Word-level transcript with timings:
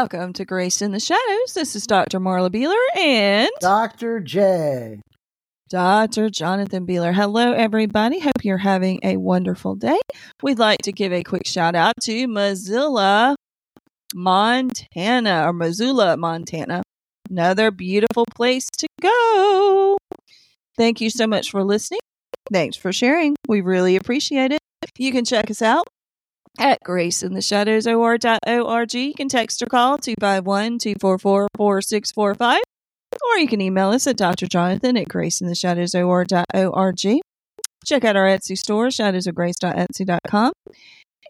Welcome 0.00 0.32
to 0.34 0.44
Grace 0.44 0.80
in 0.80 0.92
the 0.92 1.00
Shadows. 1.00 1.54
This 1.54 1.74
is 1.74 1.84
Dr. 1.84 2.20
Marla 2.20 2.50
Behler 2.50 3.02
and 3.02 3.50
Dr. 3.58 4.20
J. 4.20 5.00
Dr. 5.68 6.30
Jonathan 6.30 6.86
Behler. 6.86 7.12
Hello, 7.12 7.50
everybody. 7.50 8.20
Hope 8.20 8.44
you're 8.44 8.58
having 8.58 9.00
a 9.02 9.16
wonderful 9.16 9.74
day. 9.74 9.98
We'd 10.40 10.60
like 10.60 10.78
to 10.84 10.92
give 10.92 11.12
a 11.12 11.24
quick 11.24 11.48
shout 11.48 11.74
out 11.74 11.94
to 12.02 12.28
Missoula, 12.28 13.34
Montana, 14.14 15.42
or 15.44 15.52
Missoula, 15.52 16.16
Montana. 16.16 16.84
Another 17.28 17.72
beautiful 17.72 18.24
place 18.36 18.68
to 18.78 18.86
go. 19.02 19.98
Thank 20.76 21.00
you 21.00 21.10
so 21.10 21.26
much 21.26 21.50
for 21.50 21.64
listening. 21.64 21.98
Thanks 22.52 22.76
for 22.76 22.92
sharing. 22.92 23.34
We 23.48 23.62
really 23.62 23.96
appreciate 23.96 24.52
it. 24.52 24.60
You 24.96 25.10
can 25.10 25.24
check 25.24 25.50
us 25.50 25.60
out 25.60 25.88
at 26.58 26.78
graceintheshadowsor.org. 26.84 28.94
You 28.94 29.14
can 29.14 29.28
text 29.28 29.62
or 29.62 29.66
call 29.66 29.98
251 29.98 30.78
244 30.78 31.48
4645. 31.56 32.60
Or 33.30 33.38
you 33.38 33.48
can 33.48 33.60
email 33.60 33.90
us 33.90 34.06
at 34.06 34.16
drjonathan 34.18 35.00
at 35.00 35.08
graceintheshadowsor.org. 35.08 37.20
Check 37.84 38.04
out 38.04 38.16
our 38.16 38.26
Etsy 38.26 38.56
store, 38.58 38.88
shadowsofgrace.etsy.com. 38.88 40.52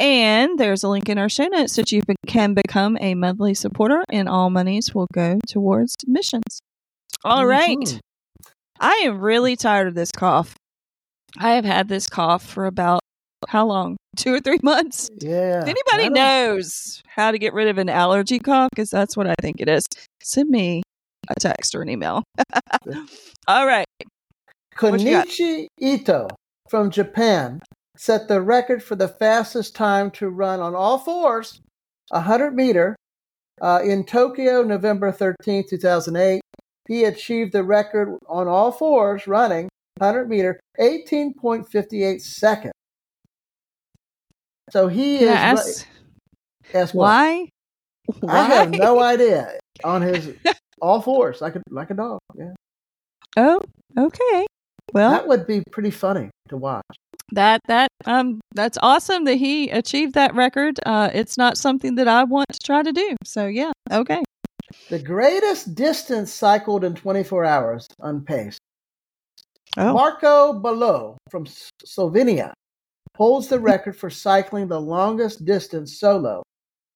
And 0.00 0.58
there's 0.58 0.82
a 0.84 0.88
link 0.88 1.08
in 1.08 1.18
our 1.18 1.28
show 1.28 1.46
notes 1.46 1.76
that 1.76 1.92
you 1.92 2.02
can 2.26 2.54
become 2.54 2.96
a 3.00 3.14
monthly 3.14 3.54
supporter, 3.54 4.04
and 4.08 4.28
all 4.28 4.50
monies 4.50 4.94
will 4.94 5.08
go 5.12 5.38
towards 5.48 5.94
missions. 6.06 6.60
All 7.24 7.46
right. 7.46 7.76
Mhm. 7.76 7.98
I 8.80 9.02
am 9.04 9.18
really 9.18 9.56
tired 9.56 9.88
of 9.88 9.94
this 9.94 10.12
cough. 10.12 10.54
I 11.36 11.54
have 11.54 11.64
had 11.64 11.88
this 11.88 12.08
cough 12.08 12.44
for 12.44 12.66
about 12.66 13.00
how 13.48 13.66
long? 13.66 13.96
Two 14.16 14.34
or 14.34 14.40
three 14.40 14.58
months. 14.62 15.10
Yeah. 15.20 15.62
If 15.62 15.68
anybody 15.68 16.10
knows 16.10 17.02
how 17.06 17.30
to 17.30 17.38
get 17.38 17.54
rid 17.54 17.68
of 17.68 17.78
an 17.78 17.88
allergy 17.88 18.38
cough, 18.38 18.68
because 18.70 18.90
that's 18.90 19.16
what 19.16 19.26
I 19.26 19.34
think 19.40 19.60
it 19.60 19.68
is, 19.68 19.84
send 20.22 20.50
me 20.50 20.82
a 21.28 21.40
text 21.40 21.74
or 21.74 21.82
an 21.82 21.88
email. 21.88 22.24
All 23.48 23.66
right. 23.66 23.86
Kenichi 24.76 25.66
Ito 25.78 26.28
from 26.68 26.90
Japan 26.90 27.60
set 27.96 28.28
the 28.28 28.40
record 28.40 28.82
for 28.82 28.96
the 28.96 29.08
fastest 29.08 29.74
time 29.74 30.10
to 30.12 30.28
run 30.28 30.60
on 30.60 30.74
all 30.74 30.98
fours, 30.98 31.60
100 32.10 32.54
meter, 32.54 32.94
uh, 33.60 33.80
in 33.84 34.04
Tokyo, 34.04 34.62
November 34.62 35.10
13, 35.10 35.64
2008. 35.68 36.40
He 36.86 37.04
achieved 37.04 37.52
the 37.52 37.64
record 37.64 38.16
on 38.28 38.46
all 38.46 38.70
fours 38.70 39.26
running 39.26 39.68
100 39.98 40.28
meter, 40.28 40.60
18.58 40.78 42.20
seconds. 42.20 42.72
So 44.70 44.88
he 44.88 45.18
Can 45.18 45.28
is. 45.28 45.34
Ask 45.34 45.86
ask 46.74 46.94
what? 46.94 47.04
why? 47.04 47.48
I 48.28 48.42
have 48.42 48.70
no 48.70 49.00
idea. 49.14 49.58
On 49.84 50.02
his 50.02 50.34
all 50.80 51.00
fours, 51.00 51.40
like 51.40 51.56
a 51.56 51.62
like 51.70 51.90
a 51.90 51.94
dog. 51.94 52.18
Yeah, 52.34 52.52
Oh, 53.36 53.60
okay. 53.96 54.46
Well, 54.92 55.10
that 55.10 55.28
would 55.28 55.46
be 55.46 55.62
pretty 55.70 55.90
funny 55.90 56.30
to 56.48 56.56
watch. 56.56 56.82
that 57.32 57.60
that 57.68 57.88
um 58.06 58.40
that's 58.54 58.78
awesome 58.82 59.24
that 59.24 59.36
he 59.36 59.70
achieved 59.70 60.14
that 60.14 60.34
record. 60.34 60.80
Uh, 60.84 61.10
it's 61.14 61.38
not 61.38 61.56
something 61.56 61.94
that 61.96 62.08
I 62.08 62.24
want 62.24 62.46
to 62.52 62.58
try 62.58 62.82
to 62.82 62.92
do. 62.92 63.16
So 63.24 63.46
yeah, 63.46 63.72
okay. 63.92 64.22
The 64.90 64.98
greatest 64.98 65.74
distance 65.74 66.32
cycled 66.32 66.84
in 66.84 66.94
24 66.94 67.44
hours 67.44 67.86
unpaced. 68.00 68.58
Oh, 69.76 69.92
Marko 69.92 70.54
Baloh 70.54 71.16
from 71.30 71.46
Slovenia 71.86 72.52
holds 73.18 73.48
the 73.48 73.58
record 73.58 73.96
for 73.96 74.08
cycling 74.08 74.68
the 74.68 74.80
longest 74.80 75.44
distance 75.44 75.98
solo, 75.98 76.44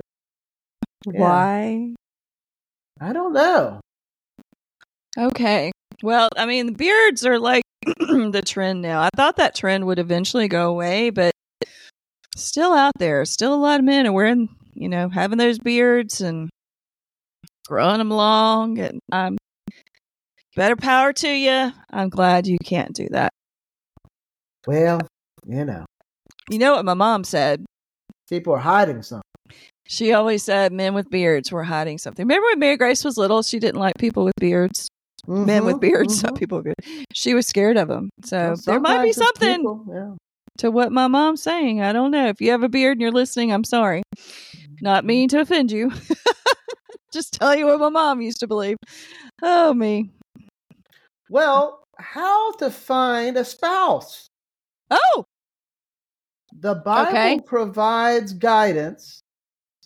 Why? 1.04 1.94
I 3.00 3.12
don't 3.12 3.32
know. 3.32 3.80
Okay. 5.16 5.70
Well, 6.02 6.28
I 6.36 6.46
mean, 6.46 6.66
the 6.66 6.72
beards 6.72 7.24
are 7.24 7.38
like 7.38 7.62
the 8.32 8.42
trend 8.44 8.82
now. 8.82 9.00
I 9.00 9.10
thought 9.16 9.36
that 9.36 9.54
trend 9.54 9.86
would 9.86 9.98
eventually 9.98 10.48
go 10.48 10.68
away, 10.70 11.10
but 11.10 11.32
still 12.36 12.72
out 12.72 12.92
there. 12.98 13.24
Still 13.24 13.54
a 13.54 13.56
lot 13.56 13.78
of 13.80 13.84
men 13.86 14.06
are 14.06 14.12
wearing, 14.12 14.48
you 14.74 14.88
know, 14.88 15.08
having 15.08 15.38
those 15.38 15.58
beards 15.58 16.20
and 16.20 16.50
growing 17.68 17.98
them 17.98 18.10
long. 18.10 18.78
And 18.78 19.00
I'm 19.12 19.36
better 20.56 20.76
power 20.76 21.12
to 21.12 21.28
you. 21.28 21.72
I'm 21.90 22.08
glad 22.08 22.46
you 22.46 22.58
can't 22.64 22.94
do 22.94 23.08
that. 23.10 23.30
Well, 24.66 25.00
you 25.46 25.64
know, 25.64 25.84
You 26.50 26.58
know 26.58 26.74
what 26.74 26.84
my 26.84 26.94
mom 26.94 27.24
said? 27.24 27.64
people 28.28 28.52
are 28.52 28.58
hiding 28.58 29.02
something. 29.02 29.22
She 29.86 30.12
always 30.12 30.42
said 30.42 30.72
men 30.72 30.94
with 30.94 31.08
beards 31.10 31.52
were 31.52 31.62
hiding 31.62 31.98
something. 31.98 32.26
Remember 32.26 32.46
when 32.46 32.58
Mary 32.58 32.76
Grace 32.76 33.04
was 33.04 33.16
little? 33.16 33.40
She 33.42 33.60
didn't 33.60 33.80
like 33.80 33.94
people 34.00 34.24
with 34.24 34.34
beards, 34.40 34.88
men 35.28 35.64
with 35.64 35.76
Mhm, 35.76 35.80
beards, 35.80 36.22
not 36.22 36.34
mhm. 36.34 36.38
people 36.38 36.58
with 36.58 36.64
beards. 36.66 37.06
She 37.12 37.34
was 37.34 37.46
scared 37.46 37.76
of 37.76 37.88
them. 37.88 38.10
So 38.24 38.36
Well, 38.36 38.56
there 38.66 38.80
might 38.80 39.02
be 39.02 39.12
something 39.12 39.84
yeah. 39.88 40.14
to 40.58 40.70
what 40.70 40.92
my 40.92 41.06
mom's 41.08 41.42
saying. 41.42 41.82
I 41.82 41.92
don't 41.92 42.10
know. 42.10 42.28
If 42.28 42.40
you 42.40 42.50
have 42.52 42.62
a 42.62 42.68
beard 42.68 42.92
and 42.92 43.00
you're 43.02 43.10
listening, 43.12 43.52
I'm 43.52 43.64
sorry. 43.64 44.02
Not 44.80 45.04
meaning 45.04 45.28
to 45.30 45.40
offend 45.40 45.70
you. 45.72 45.90
Just 47.12 47.34
tell 47.34 47.54
you 47.56 47.66
what 47.66 47.80
my 47.80 47.88
mom 47.88 48.20
used 48.20 48.40
to 48.40 48.46
believe. 48.46 48.76
Oh, 49.42 49.72
me. 49.72 50.10
Well, 51.28 51.82
how 51.98 52.52
to 52.52 52.70
find 52.70 53.36
a 53.36 53.44
spouse? 53.44 54.26
Oh, 54.90 55.24
The 56.60 56.74
Bible 56.76 57.08
Okay. 57.08 57.40
provides 57.46 58.32
guidance 58.32 59.20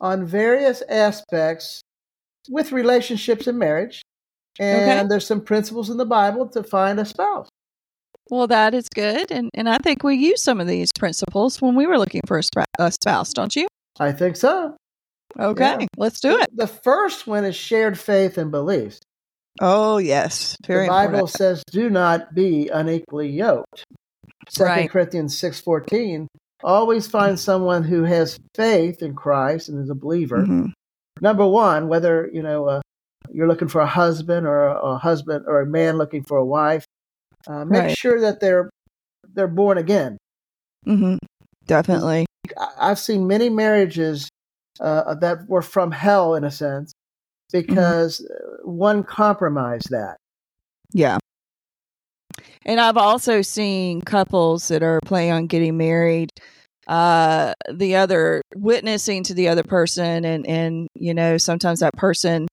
on 0.00 0.24
various 0.26 0.82
aspects 0.88 1.80
with 2.48 2.72
relationships 2.72 3.46
and 3.46 3.58
marriage. 3.58 4.02
And 4.60 4.82
Okay. 5.00 5.08
there's 5.08 5.26
some 5.26 5.40
principles 5.40 5.88
in 5.90 5.96
the 5.96 6.04
Bible 6.06 6.46
to 6.50 6.62
find 6.62 7.00
a 7.00 7.04
spouse. 7.04 7.48
well, 8.30 8.46
that 8.46 8.74
is 8.74 8.86
good. 8.94 9.32
And, 9.32 9.50
and 9.54 9.68
I 9.68 9.78
think 9.78 10.04
we 10.04 10.14
used 10.14 10.44
some 10.44 10.60
of 10.60 10.68
these 10.68 10.90
principles 10.96 11.60
when 11.60 11.74
we 11.74 11.84
were 11.86 11.98
looking 11.98 12.20
for 12.28 12.38
a, 12.38 12.42
sp- 12.46 12.70
a 12.78 12.92
spouse, 12.92 13.32
don't 13.32 13.56
you? 13.56 13.66
I 13.98 14.12
think 14.12 14.36
so. 14.36 14.76
Okay, 15.38 15.76
Yeah. 15.80 15.86
let's 15.96 16.20
do 16.20 16.38
it. 16.38 16.48
The 16.54 16.68
first 16.68 17.26
one 17.26 17.44
is 17.44 17.56
shared 17.56 17.98
faith 17.98 18.38
and 18.38 18.50
beliefs. 18.52 19.00
Oh, 19.60 19.98
yes. 19.98 20.56
Very 20.66 20.86
the 20.86 20.90
Bible 20.90 21.14
important. 21.14 21.30
says, 21.38 21.64
"Do 21.72 21.90
not 21.90 22.32
be 22.34 22.68
unequally 22.68 23.28
yoked." 23.30 23.84
Second 24.48 24.70
Right. 24.76 24.90
Corinthians 24.90 25.36
six 25.36 25.60
fourteen. 25.60 26.28
Always 26.62 27.06
find 27.08 27.38
someone 27.38 27.82
who 27.84 28.04
has 28.04 28.38
faith 28.54 29.02
in 29.02 29.14
Christ 29.14 29.68
and 29.68 29.82
is 29.82 29.90
a 29.90 29.94
believer. 29.94 30.38
Mhm. 30.46 30.72
number 31.20 31.46
one, 31.46 31.88
whether 31.88 32.30
you 32.32 32.42
know 32.42 32.66
uh, 32.66 32.80
you're 33.32 33.48
looking 33.48 33.68
for 33.68 33.80
a 33.80 33.86
husband 33.86 34.46
or 34.46 34.66
a, 34.66 34.80
a 34.94 34.98
husband 34.98 35.44
or 35.46 35.60
a 35.60 35.66
man 35.66 35.96
looking 35.98 36.22
for 36.24 36.38
a 36.38 36.44
wife, 36.44 36.84
uh, 37.46 37.64
make 37.64 37.82
Right. 37.84 37.96
sure 37.96 38.20
that 38.20 38.40
they're 38.40 38.70
they're 39.34 39.48
born 39.48 39.78
again. 39.78 40.16
Mhm. 40.86 41.18
Definitely. 41.66 42.26
I've 42.78 42.98
seen 42.98 43.26
many 43.26 43.48
marriages 43.48 44.28
uh, 44.80 45.14
that 45.16 45.48
were 45.48 45.62
from 45.62 45.92
hell 45.92 46.34
in 46.34 46.42
a 46.44 46.50
sense 46.50 46.92
because 47.52 48.20
uh 48.20 48.62
one 48.64 49.02
compromised 49.04 49.90
that. 49.90 50.16
Yeah. 50.92 51.18
And 52.64 52.80
I've 52.80 52.96
also 52.96 53.42
seen 53.42 54.02
couples 54.02 54.68
that 54.68 54.82
are 54.82 55.00
planning 55.04 55.32
on 55.32 55.46
getting 55.46 55.76
married, 55.76 56.30
uh, 56.86 57.54
the 57.72 57.96
other 57.96 58.42
witnessing 58.54 59.24
to 59.24 59.34
the 59.34 59.48
other 59.48 59.62
person 59.62 60.24
and, 60.24 60.46
and, 60.46 60.88
you 60.94 61.14
know, 61.14 61.38
sometimes 61.38 61.80
that 61.80 61.94
person 61.94 62.46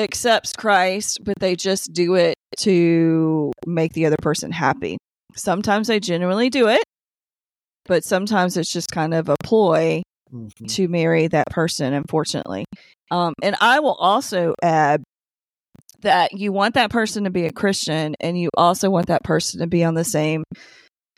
accepts 0.00 0.52
Christ, 0.52 1.20
but 1.24 1.38
they 1.38 1.56
just 1.56 1.92
do 1.92 2.14
it 2.14 2.34
to 2.58 3.52
make 3.66 3.92
the 3.92 4.06
other 4.06 4.16
person 4.20 4.50
happy. 4.50 4.98
Sometimes 5.36 5.88
they 5.88 6.00
genuinely 6.00 6.50
do 6.50 6.68
it, 6.68 6.82
but 7.86 8.04
sometimes 8.04 8.56
it's 8.56 8.72
just 8.72 8.90
kind 8.90 9.14
of 9.14 9.28
a 9.28 9.36
ploy 9.42 10.02
Mhm. 10.32 10.68
to 10.68 10.88
marry 10.88 11.26
that 11.28 11.46
person, 11.50 11.92
unfortunately. 11.92 12.64
Um, 13.10 13.34
and 13.42 13.56
I 13.60 13.80
will 13.80 13.94
also 13.94 14.54
add 14.62 15.02
that 16.02 16.32
you 16.32 16.52
want 16.52 16.74
that 16.74 16.90
person 16.90 17.24
to 17.24 17.30
be 17.30 17.46
a 17.46 17.52
Christian 17.52 18.14
and 18.20 18.38
you 18.38 18.48
also 18.56 18.90
want 18.90 19.06
that 19.06 19.22
person 19.22 19.60
to 19.60 19.66
be 19.66 19.84
on 19.84 19.94
the 19.94 20.04
same 20.04 20.44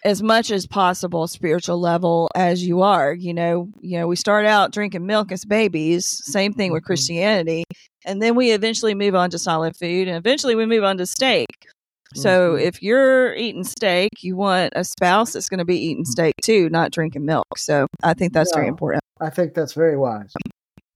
as 0.05 0.23
much 0.23 0.51
as 0.51 0.67
possible 0.67 1.29
spiritual 1.29 1.79
level 1.79 2.29
as 2.35 2.67
you 2.67 2.83
are. 2.83 3.15
You 3.15 3.35
know, 3.35 3.69
you 3.81 3.99
know, 3.99 4.09
we 4.09 4.17
start 4.17 4.47
out 4.47 4.73
drinking 4.73 5.07
milk 5.07 5.31
as 5.31 5.45
babies, 5.45 6.07
same 6.25 6.53
thing 6.53 6.73
with 6.73 6.83
Mhm. 6.83 6.87
Christianity, 6.87 7.65
and 8.05 8.21
then 8.23 8.35
we 8.35 8.53
eventually 8.53 8.95
move 8.95 9.15
on 9.15 9.31
to 9.31 9.39
solid 9.39 9.77
food 9.77 10.09
and 10.09 10.17
eventually 10.17 10.55
we 10.55 10.67
move 10.67 10.85
on 10.85 10.99
to 10.99 11.07
steak. 11.07 11.67
So 12.15 12.57
Mhm. 12.57 12.63
if 12.63 12.83
you're 12.83 13.35
eating 13.35 13.65
steak, 13.65 14.11
you 14.21 14.37
want 14.37 14.75
a 14.77 14.85
spouse 14.85 15.33
that's 15.33 15.49
going 15.49 15.59
to 15.59 15.65
be 15.65 15.79
eating 15.79 16.05
steak 16.05 16.35
too, 16.43 16.69
not 16.69 16.91
drinking 16.91 17.25
milk. 17.25 17.57
So 17.57 17.87
I 18.03 18.13
think 18.13 18.35
that's 18.35 18.55
very 18.55 18.69
important. 18.69 19.03
I 19.21 19.31
think 19.31 19.55
that's 19.55 19.73
very 19.73 19.97
wise. 19.97 20.35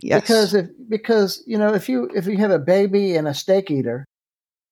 Yes. 0.00 0.20
Because 0.20 0.55
if 0.55 0.67
because 0.88 1.43
you 1.47 1.56
know 1.56 1.73
if 1.73 1.88
you 1.88 2.11
if 2.14 2.26
you 2.26 2.37
have 2.38 2.50
a 2.50 2.58
baby 2.58 3.17
and 3.17 3.26
a 3.26 3.32
steak 3.32 3.70
eater, 3.70 4.05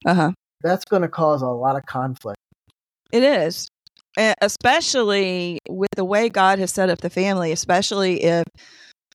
uh 0.05 0.15
huh. 0.15 0.33
that's 0.63 0.85
going 0.85 1.03
to 1.03 1.09
cause 1.09 1.41
a 1.41 1.47
lot 1.49 1.77
of 1.77 1.87
conflict. 1.87 2.39
It 3.11 3.23
is, 3.23 3.69
especially 4.43 5.61
with 5.69 5.91
the 5.97 6.05
way 6.05 6.29
God 6.29 6.59
has 6.59 6.73
set 6.73 6.91
up 6.91 7.01
the 7.01 7.11
family, 7.11 7.53
especially 7.53 8.23
if 8.23 8.45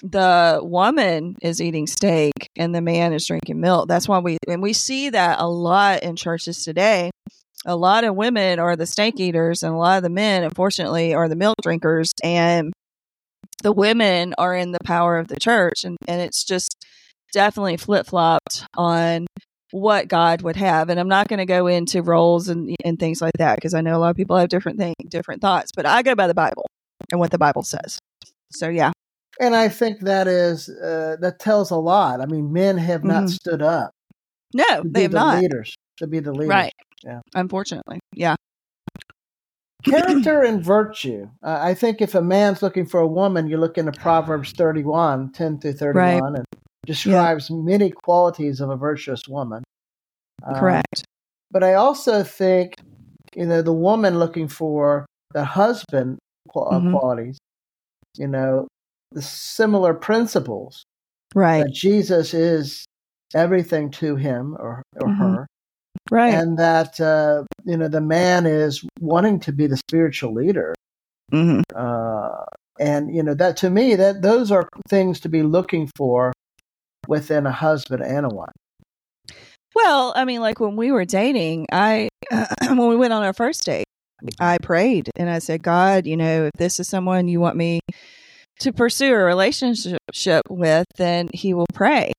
the 0.02 0.60
woman 0.64 1.36
is 1.42 1.62
eating 1.62 1.88
steak 1.88 2.50
and 2.58 2.74
the 2.74 2.82
man 2.82 3.14
is 3.14 3.28
drinking 3.28 3.60
milk. 3.60 3.88
That's 3.88 4.08
why 4.08 4.20
we, 4.20 4.38
and 4.48 4.62
we 4.62 4.74
see 4.74 5.10
that 5.10 5.40
a 5.40 5.48
lot 5.48 6.04
in 6.04 6.16
churches 6.16 6.64
today. 6.64 7.12
A 7.66 7.76
lot 7.76 8.06
of 8.06 8.16
women 8.16 8.60
are 8.60 8.78
the 8.78 8.86
steak 8.86 9.20
eaters, 9.20 9.64
and 9.64 9.74
a 9.74 9.78
lot 9.78 9.98
of 9.98 10.04
the 10.04 10.10
men, 10.10 10.44
unfortunately, 10.44 11.14
are 11.14 11.28
the 11.28 11.36
milk 11.36 11.58
drinkers. 11.62 12.14
And 12.24 12.72
the 13.64 13.74
women 13.74 14.34
are 14.38 14.56
in 14.56 14.72
the 14.72 14.80
power 14.86 15.18
of 15.18 15.28
the 15.28 15.40
church. 15.40 15.84
And, 15.84 15.98
and 16.08 16.22
it's 16.22 16.46
just 16.46 16.76
definitely 17.34 17.76
flip 17.78 18.08
flopped 18.08 18.66
on 18.76 19.28
what 19.72 20.08
God 20.08 20.42
would 20.42 20.56
have. 20.56 20.90
And 20.90 21.00
I'm 21.00 21.08
not 21.08 21.28
going 21.28 21.40
to 21.40 21.46
go 21.46 21.68
into 21.68 22.02
roles 22.02 22.48
and, 22.48 22.76
and 22.84 22.98
things 22.98 23.22
like 23.22 23.34
that 23.38 23.56
because 23.56 23.74
I 23.74 23.82
know 23.82 23.98
a 23.98 24.00
lot 24.00 24.10
of 24.10 24.16
people 24.16 24.38
have 24.38 24.50
different 24.50 24.80
things, 24.80 24.96
different 25.10 25.42
thoughts, 25.42 25.72
but 25.76 25.86
I 25.86 26.02
go 26.02 26.16
by 26.16 26.28
the 26.28 26.34
Bible 26.34 26.66
and 27.12 27.20
what 27.20 27.32
the 27.32 27.38
Bible 27.38 27.64
says. 27.64 28.00
So 28.52 28.70
yeah. 28.70 28.92
And 29.40 29.56
I 29.56 29.70
think 29.70 30.02
that 30.02 30.28
is 30.28 30.68
uh, 30.70 31.16
that 31.22 31.40
tells 31.40 31.72
a 31.72 31.78
lot. 31.78 32.20
I 32.22 32.26
mean, 32.26 32.52
men 32.52 32.78
have 32.78 33.04
not 33.04 33.24
Mhm. 33.24 33.30
stood 33.30 33.62
up 33.62 33.92
No, 34.54 34.82
they 34.84 35.04
have 35.04 35.12
the 35.12 35.18
not. 35.20 35.40
leaders. 35.42 35.74
To 35.98 36.08
be 36.08 36.20
the 36.20 36.32
leaders. 36.34 36.50
Right. 36.50 36.74
Yeah. 37.04 37.22
Unfortunately. 37.36 38.00
Yeah. 38.14 38.36
Character 39.84 40.44
and 40.44 40.64
virtue. 40.64 41.30
Uh, 41.42 41.58
I 41.62 41.74
think 41.74 42.02
if 42.02 42.14
a 42.14 42.22
man's 42.22 42.62
looking 42.62 42.86
for 42.86 43.00
a 43.00 43.08
woman, 43.08 43.48
you 43.48 43.58
look 43.58 43.78
into 43.78 43.94
Proverbs 43.94 44.52
31, 44.52 45.32
10 45.32 45.60
through 45.60 45.74
31, 45.74 46.36
and 46.36 46.46
describes 46.86 47.50
many 47.50 47.92
qualities 47.92 48.60
of 48.60 48.70
a 48.70 48.76
virtuous 48.76 49.22
woman. 49.30 49.64
Um, 50.44 50.56
Correct. 50.56 51.04
But 51.52 51.64
I 51.64 51.76
also 51.76 52.24
think, 52.24 52.74
you 53.36 53.46
know, 53.46 53.62
the 53.62 53.74
woman 53.74 54.20
looking 54.20 54.48
for 54.50 55.06
the 55.34 55.46
husband 55.46 56.18
uh, 56.56 56.80
Mhm. 56.80 56.92
qualities, 56.92 57.38
you 58.18 58.28
know, 58.28 58.68
the 59.12 59.22
similar 59.22 59.94
principles 59.94 60.84
Right. 61.36 61.64
that 61.66 61.74
Jesus 61.74 62.34
is 62.34 62.86
everything 63.34 63.92
to 63.92 64.16
him 64.16 64.56
or, 64.60 64.82
or 65.00 65.10
Mhm. 65.10 65.18
her, 65.20 65.48
Right. 66.12 66.34
and 66.34 66.58
that, 66.58 67.00
uh, 67.00 67.44
you 67.66 67.78
know, 67.78 67.88
the 67.88 68.02
man 68.02 68.46
is 68.46 68.84
wanting 69.00 69.40
to 69.42 69.52
be 69.52 69.68
the 69.68 69.78
spiritual 69.78 70.34
leader. 70.34 70.74
hmm 71.32 71.62
Uh, 71.76 72.46
and, 72.80 73.14
you 73.14 73.22
know, 73.22 73.34
that 73.36 73.58
to 73.58 73.70
me, 73.70 73.96
that 73.96 74.22
those 74.22 74.52
are 74.52 74.68
things 74.88 75.20
to 75.20 75.30
be 75.30 75.44
looking 75.44 75.90
for 75.96 76.32
within 77.08 77.46
a 77.46 77.52
husband 77.52 78.02
and 78.02 78.26
a 78.26 78.30
wife. 78.30 78.50
Well, 79.76 80.14
I 80.16 80.26
mean, 80.26 80.42
like 80.42 80.60
when 80.60 80.76
we 80.76 80.92
were 80.92 81.06
dating, 81.06 81.68
I, 81.72 82.10
when 82.68 82.88
we 82.88 82.96
went 82.96 83.14
on 83.14 83.24
our 83.24 83.34
first 83.34 83.66
date, 83.66 83.86
I 84.40 84.58
prayed 84.58 85.10
and 85.16 85.30
I 85.30 85.40
said, 85.40 85.62
God, 85.64 86.06
you 86.08 86.18
know, 86.18 86.46
if 86.46 86.52
this 86.58 86.80
is 86.80 86.88
someone 86.88 87.28
you 87.28 87.40
want 87.40 87.56
me 87.56 87.80
to 88.60 88.74
pursue 88.74 89.14
a 89.14 89.18
relationship 89.24 90.42
with, 90.50 90.86
then 90.98 91.30
he 91.34 91.54
will 91.54 91.66
pray 91.74 92.12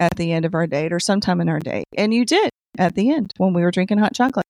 at 0.00 0.16
the 0.16 0.32
end 0.32 0.44
of 0.44 0.54
our 0.54 0.66
date 0.66 0.92
or 0.92 1.00
sometime 1.00 1.40
in 1.40 1.48
our 1.48 1.58
date. 1.60 1.84
And 1.96 2.12
you 2.12 2.24
did 2.24 2.50
at 2.78 2.94
the 2.94 3.10
end 3.10 3.32
when 3.36 3.52
we 3.54 3.62
were 3.62 3.70
drinking 3.70 3.98
hot 3.98 4.14
chocolate. 4.14 4.46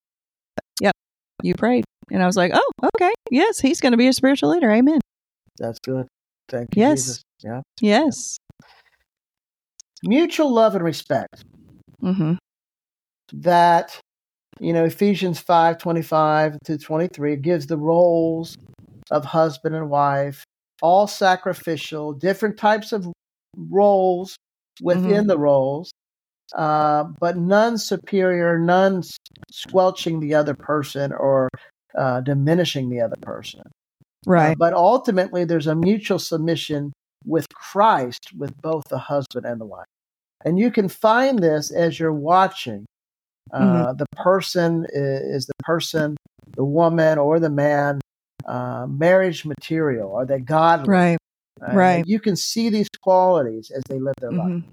Yep. 0.81 0.95
You 1.43 1.55
prayed. 1.55 1.85
And 2.11 2.23
I 2.23 2.27
was 2.27 2.37
like, 2.37 2.53
oh, 2.55 2.71
okay. 2.97 3.13
Yes, 3.31 3.59
he's 3.61 3.81
going 3.81 3.93
to 3.93 3.99
be 3.99 4.09
a 4.09 4.13
spiritual 4.13 4.51
leader. 4.51 4.71
Amen. 4.71 5.01
That's 5.59 5.79
good. 5.81 6.07
Thank 6.49 6.77
you, 6.77 6.83
Yes. 6.83 6.99
Jesus. 6.99 7.23
Yeah. 7.43 7.61
Yes. 7.81 8.37
Mutual 10.03 10.53
love 10.53 10.75
and 10.75 10.85
respect. 10.85 11.43
hmm 12.01 12.35
that 13.33 13.99
you 14.61 14.73
know 14.73 14.85
ephesians 14.85 15.41
5 15.41 15.79
25 15.79 16.59
to 16.67 16.77
23 16.79 17.37
gives 17.37 17.67
the 17.67 17.77
roles 17.79 18.55
of 19.11 19.25
husband 19.25 19.75
and 19.75 19.89
wife 19.89 20.45
all 20.83 21.07
sacrificial 21.07 22.13
different 22.13 22.57
types 22.59 22.93
of 22.93 23.07
roles 23.57 24.37
within 24.83 25.27
the 25.27 25.39
roles 25.39 25.93
uh, 26.55 27.05
but 27.21 27.37
none 27.37 27.79
superior 27.79 28.59
none 28.59 29.03
squelching 29.51 30.21
the 30.21 30.35
other 30.35 30.55
person 30.55 31.13
or 31.13 31.49
uh, 31.97 32.21
diminishing 32.21 32.89
the 32.91 33.01
other 33.01 33.17
person 33.23 33.63
Uh, 33.63 33.71
Right. 34.31 34.57
but 34.59 34.73
ultimately 34.75 35.45
there's 35.45 35.67
a 35.69 35.75
mutual 35.75 36.19
submission 36.19 36.93
with 37.25 37.47
christ 37.55 38.31
with 38.37 38.53
both 38.63 38.83
the 38.91 38.99
husband 38.99 39.47
and 39.47 39.61
the 39.61 39.65
wife 39.67 39.87
and 40.45 40.59
you 40.59 40.71
can 40.71 40.89
find 40.89 41.39
this 41.39 41.71
as 41.71 41.99
you're 41.99 42.13
watching 42.13 42.85
uh, 43.53 43.93
Mm-hmm. 43.93 43.97
the 43.97 44.07
person 44.17 44.87
i- 44.95 44.99
is 45.37 45.47
the 45.47 45.53
person, 45.65 46.17
the 46.57 46.65
woman 46.65 47.19
or 47.19 47.39
the 47.39 47.51
man, 47.51 48.01
uh, 48.47 48.87
marriage 48.89 49.45
material? 49.45 50.15
Are 50.15 50.27
they 50.27 50.41
godly? 50.41 50.89
right. 50.89 51.19
Uh, 51.63 51.75
right. 51.77 52.05
You 52.07 52.19
can 52.19 52.37
see 52.37 52.69
these 52.69 52.89
qualities 53.01 53.71
as 53.71 53.83
they 53.89 53.99
live 53.99 54.15
their 54.21 54.33
life. 54.33 54.49
Mhm. 54.49 54.65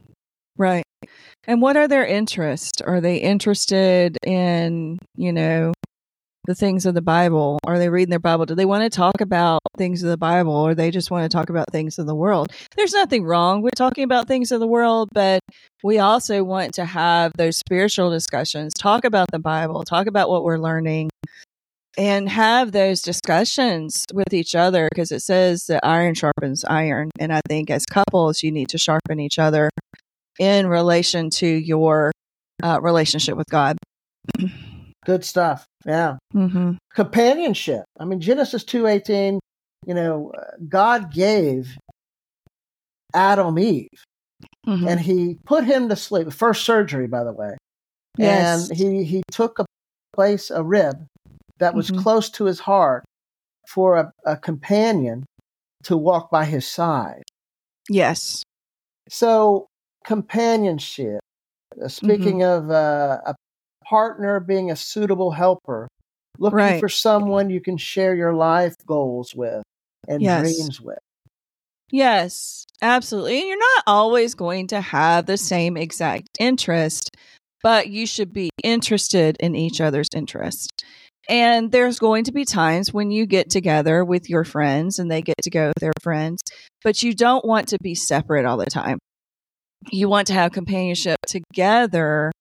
Right. 0.58 0.84
And 1.48 1.62
what 1.62 1.78
are 1.78 1.88
their 1.88 2.06
interests? 2.06 2.82
Are 2.82 3.00
they 3.02 3.18
interested 3.18 4.18
in, 4.26 5.00
you 5.16 5.32
know, 5.32 5.74
the 6.46 6.56
things 6.56 6.86
of 6.86 6.94
the 6.96 7.02
Bible? 7.02 7.60
Are 7.66 7.78
they 7.78 7.90
reading 7.90 8.10
their 8.10 8.20
Bible? 8.20 8.46
Do 8.46 8.56
they 8.56 8.66
want 8.66 8.84
to 8.84 8.90
talk 8.90 9.22
about 9.22 9.62
things 9.78 10.04
of 10.04 10.10
the 10.10 10.18
Bible 10.18 10.54
or 10.54 10.74
they 10.74 10.92
just 10.92 11.12
want 11.12 11.30
to 11.30 11.36
talk 11.36 11.50
about 11.50 11.72
things 11.72 12.00
of 12.00 12.08
the 12.08 12.16
world? 12.16 12.52
There's 12.76 12.94
nothing 12.94 13.24
wrong 13.24 13.62
with 13.62 13.76
talking 13.76 14.04
about 14.04 14.28
things 14.28 14.52
of 14.52 14.60
the 14.60 14.68
world, 14.68 15.10
but 15.14 15.40
we 15.84 16.00
also 16.00 16.44
want 16.44 16.74
to 16.76 16.86
have 16.86 17.32
those 17.38 17.58
spiritual 17.58 18.10
discussions, 18.10 18.74
talk 18.74 19.06
about 19.06 19.30
the 19.32 19.40
Bible, 19.40 19.84
talk 19.84 20.08
about 20.08 20.30
what 20.30 20.44
we're 20.44 20.58
learning, 20.58 21.10
and 21.98 22.30
have 22.30 22.72
those 22.72 23.02
discussions 23.02 24.06
with 24.14 24.34
each 24.34 24.56
other 24.56 24.88
because 24.92 25.12
it 25.12 25.22
says 25.22 25.66
that 25.66 25.86
iron 25.86 26.14
sharpens 26.14 26.64
iron. 26.66 27.10
And 27.20 27.34
I 27.34 27.42
think 27.48 27.70
as 27.70 27.86
couples, 27.86 28.44
you 28.44 28.52
need 28.52 28.70
to 28.70 28.78
sharpen 28.78 29.20
each 29.20 29.38
other 29.40 29.70
in 30.40 30.68
relation 30.68 31.30
to 31.32 31.48
your 31.48 32.12
uh, 32.64 32.80
relationship 32.82 33.36
with 33.36 33.48
God. 33.50 33.78
Good 35.06 35.26
stuff. 35.26 35.66
Yeah. 35.86 36.18
Mm-hmm. 36.34 36.74
Companionship. 36.94 37.84
I 38.00 38.06
mean, 38.06 38.22
Genesis 38.22 38.64
2.18, 38.64 39.40
you 39.88 39.94
know, 39.94 40.32
God 40.70 41.12
gave 41.14 41.78
Adam 43.14 43.58
Eve 43.60 43.88
Mm-hmm. 44.68 44.88
and 44.88 45.00
he 45.00 45.38
put 45.46 45.64
him 45.64 45.90
to 45.90 45.96
sleep. 45.96 46.32
First 46.32 46.66
surgery, 46.66 47.08
by 47.08 47.24
the 47.24 47.32
way. 47.34 47.58
yes. 48.18 48.70
And 48.70 48.78
he, 48.78 49.04
he 49.04 49.24
took 49.32 49.58
a 49.58 49.66
place, 50.14 50.52
a 50.52 50.62
rib 50.64 51.06
that 51.62 51.74
was 51.76 51.90
Mhm. 51.90 51.98
close 52.04 52.30
to 52.32 52.46
his 52.46 52.60
heart 52.60 53.06
for 53.68 53.96
a, 53.98 54.12
a 54.26 54.36
companion 54.38 55.26
to 55.84 55.96
walk 55.96 56.30
by 56.30 56.44
his 56.46 56.68
side. 56.68 57.24
yes. 57.90 58.44
So, 59.10 59.68
companionship, 60.06 61.20
uh, 61.84 61.88
speaking 61.88 62.44
of 62.44 62.70
uh, 62.70 63.20
a 63.26 63.36
partner 63.84 64.40
being 64.40 64.72
a 64.72 64.76
suitable 64.76 65.32
helper, 65.32 65.88
looking 66.40 66.58
Right. 66.58 66.80
for 66.80 66.88
someone 66.90 67.50
you 67.50 67.62
can 67.62 67.78
share 67.78 68.16
your 68.16 68.34
life 68.34 68.76
goals 68.86 69.36
with 69.36 69.64
and 70.08 70.22
Yes. 70.22 70.42
dreams 70.42 70.80
with. 70.82 71.00
Yes, 71.92 72.66
absolutely. 72.82 73.40
And 73.40 73.48
you're 73.50 73.58
not 73.58 73.84
always 73.88 74.34
going 74.34 74.68
to 74.68 74.80
have 74.80 75.26
the 75.26 75.38
same 75.38 75.76
exact 75.76 76.30
interest, 76.40 77.10
but 77.64 77.90
you 77.90 78.06
should 78.08 78.32
be 78.32 78.50
interested 78.64 79.36
in 79.42 79.56
each 79.56 79.82
other's 79.82 80.08
interest. 80.16 80.70
And 81.32 81.72
there's 81.72 81.98
going 81.98 82.26
to 82.26 82.34
be 82.34 82.44
times 82.44 82.94
when 82.94 83.10
you 83.10 83.26
get 83.26 83.50
together 83.50 84.04
with 84.04 84.30
your 84.30 84.44
friends 84.44 85.00
and 85.00 85.10
they 85.10 85.22
get 85.22 85.38
to 85.44 85.50
go 85.50 85.68
with 85.68 85.80
their 85.80 85.94
friends, 86.02 86.42
but 86.84 87.02
you 87.02 87.14
don't 87.14 87.46
want 87.46 87.70
to 87.70 87.78
be 87.82 87.96
separate 87.96 88.44
all 88.44 88.58
the 88.58 88.66
time. 88.66 89.00
You 89.90 90.10
want 90.10 90.28
to 90.28 90.34
have 90.34 90.52
companionship 90.52 91.16
together. 91.26 92.34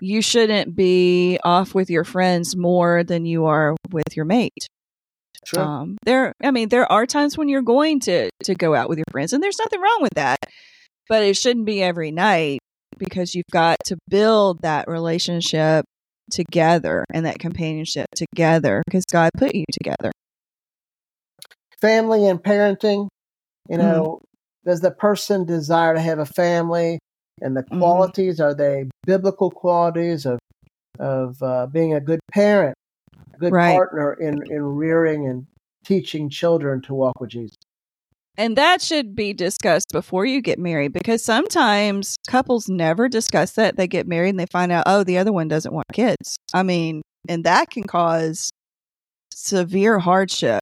You 0.00 0.22
shouldn't 0.22 0.74
be 0.74 1.38
off 1.44 1.74
with 1.74 1.90
your 1.90 2.02
friends 2.02 2.56
more 2.56 3.04
than 3.04 3.26
you 3.26 3.44
are 3.44 3.76
with 3.90 4.16
your 4.16 4.24
mate. 4.24 4.66
Sure. 5.44 5.62
Um, 5.62 5.98
there, 6.06 6.32
I 6.42 6.50
mean, 6.50 6.70
there 6.70 6.90
are 6.90 7.04
times 7.04 7.36
when 7.36 7.50
you're 7.50 7.60
going 7.60 8.00
to 8.00 8.30
to 8.44 8.54
go 8.54 8.74
out 8.74 8.88
with 8.88 8.96
your 8.96 9.06
friends, 9.10 9.34
and 9.34 9.42
there's 9.42 9.58
nothing 9.58 9.80
wrong 9.80 9.98
with 10.00 10.14
that. 10.14 10.38
But 11.10 11.24
it 11.24 11.36
shouldn't 11.36 11.66
be 11.66 11.82
every 11.82 12.10
night 12.10 12.60
because 12.98 13.34
you've 13.34 13.44
got 13.52 13.76
to 13.86 13.98
build 14.08 14.62
that 14.62 14.88
relationship 14.88 15.84
together 16.30 17.04
and 17.12 17.26
that 17.26 17.38
companionship 17.38 18.06
together 18.14 18.82
because 18.86 19.04
God 19.04 19.30
put 19.36 19.54
you 19.54 19.64
together. 19.72 20.12
family 21.80 22.26
and 22.26 22.42
parenting. 22.42 23.08
You 23.68 23.78
Mhm. 23.78 23.78
know, 23.78 24.20
does 24.64 24.80
the 24.80 24.90
person 24.90 25.44
desire 25.44 25.94
to 25.94 26.00
have 26.00 26.18
a 26.18 26.26
family? 26.26 26.98
And 27.40 27.56
the 27.56 27.62
Mhm. 27.62 27.78
qualities 27.78 28.40
are 28.40 28.54
they 28.54 28.88
biblical 29.06 29.50
qualities 29.50 30.26
of 30.26 30.38
of 30.98 31.42
uh, 31.42 31.66
being 31.66 31.94
a 31.94 32.00
good 32.00 32.20
parent, 32.30 32.76
a 33.34 33.38
good 33.38 33.52
Right. 33.52 33.74
partner 33.74 34.12
in 34.14 34.42
in 34.50 34.62
rearing 34.62 35.26
and 35.26 35.46
teaching 35.84 36.28
children 36.28 36.82
to 36.82 36.94
walk 36.94 37.18
with 37.20 37.30
Jesus. 37.30 37.56
And 38.36 38.56
that 38.56 38.80
should 38.80 39.14
be 39.14 39.32
discussed 39.34 39.88
before 39.92 40.24
you 40.24 40.40
get 40.40 40.58
married 40.58 40.92
because 40.92 41.22
sometimes 41.22 42.16
couples 42.26 42.68
never 42.68 43.08
discuss 43.08 43.52
that. 43.52 43.76
They 43.76 43.86
get 43.86 44.06
married 44.06 44.30
and 44.30 44.40
they 44.40 44.46
find 44.46 44.72
out, 44.72 44.84
oh, 44.86 45.04
the 45.04 45.18
other 45.18 45.32
one 45.32 45.48
doesn't 45.48 45.74
want 45.74 45.86
kids. 45.92 46.36
I 46.54 46.62
mean, 46.62 47.02
and 47.28 47.44
that 47.44 47.70
can 47.70 47.84
cause 47.84 48.50
severe 49.32 49.98
hardship 49.98 50.60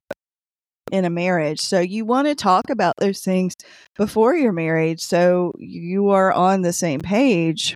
in 0.91 1.05
a 1.05 1.09
marriage. 1.09 1.59
So 1.61 1.79
you 1.79 2.05
want 2.05 2.27
to 2.27 2.35
talk 2.35 2.69
about 2.69 2.95
those 2.97 3.21
things 3.21 3.53
before 3.95 4.35
you're 4.35 4.51
married 4.51 4.99
so 4.99 5.53
you 5.57 6.09
are 6.09 6.33
on 6.33 6.61
the 6.61 6.73
same 6.73 6.99
page. 6.99 7.75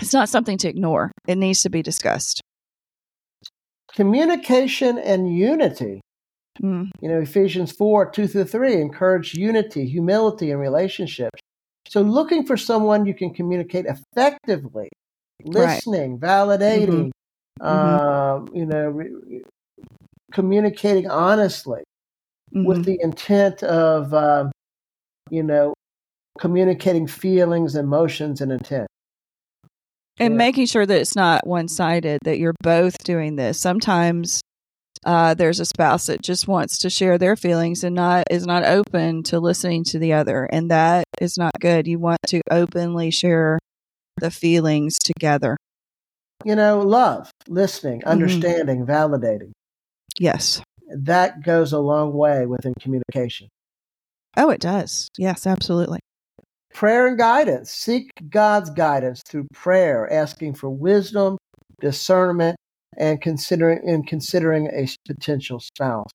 It's 0.00 0.12
not 0.12 0.28
something 0.28 0.58
to 0.58 0.68
ignore, 0.68 1.10
it 1.26 1.36
needs 1.36 1.62
to 1.62 1.70
be 1.70 1.82
discussed. 1.82 2.40
Communication 3.94 4.98
and 4.98 5.36
unity. 5.36 6.00
Mm, 6.62 6.90
You 7.00 7.08
know, 7.08 7.20
Ephesians 7.20 7.72
4 7.72 8.10
2 8.10 8.26
through 8.26 8.44
3 8.44 8.74
encourage 8.80 9.34
unity, 9.34 9.86
humility, 9.88 10.50
and 10.50 10.60
relationships. 10.60 11.40
So, 11.88 12.02
looking 12.02 12.44
for 12.46 12.56
someone 12.56 13.06
you 13.06 13.14
can 13.14 13.32
communicate 13.32 13.86
effectively, 13.86 14.88
Right. 15.44 15.66
listening, 15.66 16.18
validating, 16.18 17.10
um, 17.60 18.48
you 18.52 18.66
know, 18.66 18.88
re- 18.88 19.42
communicating 20.32 21.08
honestly 21.10 21.82
with 22.52 22.78
mhm. 22.78 22.84
the 22.84 22.98
intent 23.00 23.62
of, 23.62 24.12
um, 24.14 24.52
you 25.30 25.42
know, 25.42 25.74
communicating 26.38 27.06
feelings, 27.06 27.74
emotions, 27.74 28.40
and 28.40 28.52
intent. 28.52 28.86
and 30.18 30.34
Yeah. 30.34 30.38
making 30.38 30.66
sure 30.66 30.84
that 30.84 31.00
it's 31.00 31.16
not 31.16 31.46
one 31.46 31.66
sided 31.66 32.20
that 32.24 32.38
you're 32.38 32.54
both 32.62 33.02
doing 33.04 33.36
this 33.36 33.58
sometimes 33.58 34.42
uh, 35.06 35.34
there's 35.34 35.60
a 35.60 35.64
spouse 35.64 36.06
that 36.06 36.22
just 36.22 36.46
wants 36.46 36.78
to 36.78 36.90
share 36.90 37.16
their 37.18 37.36
feelings 37.36 37.82
and 37.84 37.94
not 37.94 38.24
is 38.30 38.46
not 38.46 38.64
open 38.64 39.22
to 39.22 39.40
listening 39.40 39.82
to 39.84 39.98
the 39.98 40.12
other 40.12 40.44
and 40.52 40.70
that 40.70 41.04
is 41.20 41.38
not 41.38 41.52
good 41.60 41.86
you 41.86 41.98
want 41.98 42.18
to 42.26 42.40
openly 42.50 43.10
share 43.10 43.58
the 44.18 44.30
feelings 44.30 44.98
together 44.98 45.56
You 46.44 46.54
know, 46.56 46.80
love, 46.80 47.30
listening, 47.48 48.00
Mm-hmm. 48.00 48.10
understanding, 48.10 48.86
validating. 48.86 49.52
yes 50.18 50.62
That 50.94 51.42
goes 51.44 51.72
a 51.72 51.78
long 51.78 52.12
way 52.12 52.44
within 52.46 52.74
communication. 52.80 53.48
oh 54.36 54.50
it 54.50 54.60
does 54.60 55.08
yes 55.18 55.46
absolutely 55.46 55.98
Prayer 56.72 57.08
and 57.08 57.18
guidance. 57.18 57.70
Seek 57.72 58.10
God's 58.28 58.70
guidance 58.70 59.22
through 59.26 59.48
prayer, 59.52 60.10
asking 60.12 60.54
for 60.54 60.70
wisdom, 60.70 61.36
discernment, 61.80 62.56
and 62.96 63.20
considering 63.20 63.80
and 63.88 64.06
considering 64.06 64.66
a 64.68 64.86
potential 65.06 65.60
spouse. 65.60 66.10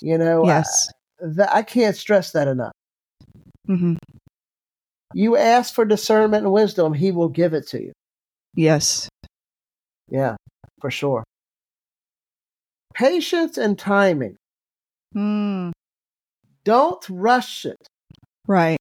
You 0.00 0.18
know, 0.18 0.46
yes 0.46 0.88
I, 1.20 1.26
that, 1.36 1.54
I 1.54 1.62
can't 1.62 1.96
stress 1.96 2.32
that 2.32 2.48
enough. 2.48 2.72
Mm-hmm. 3.68 3.94
You 5.14 5.36
ask 5.36 5.74
for 5.74 5.84
discernment 5.84 6.44
and 6.44 6.52
wisdom, 6.52 6.92
He 6.92 7.10
will 7.12 7.28
give 7.28 7.54
it 7.54 7.66
to 7.68 7.82
you. 7.82 7.92
yes 8.54 9.08
Yeah, 10.08 10.36
for 10.80 10.90
sure. 10.90 11.24
Patience 12.94 13.58
and 13.58 13.78
timing. 13.78 14.36
mm, 15.14 15.72
Don't 16.64 17.04
rush 17.08 17.64
it. 17.64 17.76
right 18.46 18.78